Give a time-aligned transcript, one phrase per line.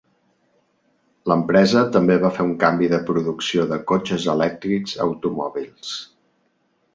[1.31, 5.93] L'empresa també va fer un canvi de producció de cotxes elèctrics a automòbils.